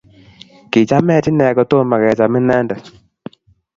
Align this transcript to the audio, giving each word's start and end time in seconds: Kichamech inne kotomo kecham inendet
Kichamech 0.71 1.27
inne 1.29 1.55
kotomo 1.57 1.95
kecham 2.03 2.33
inendet 2.39 2.83